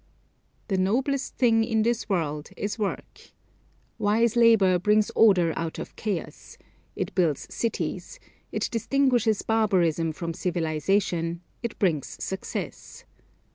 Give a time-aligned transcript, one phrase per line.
[0.67, 3.33] The noblest thing in this world is work.
[3.99, 6.57] Wise labor brings order out of chaos;
[6.95, 8.19] it builds cities;
[8.51, 13.05] it distinguishes barbarism from civilization; it brings success.